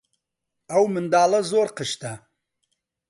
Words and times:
ئەو 0.69 0.83
منداڵە 0.93 1.39
زۆر 1.51 1.67
قشتە. 1.77 2.13